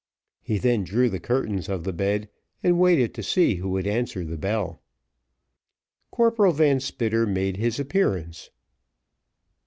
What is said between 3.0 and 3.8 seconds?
to see who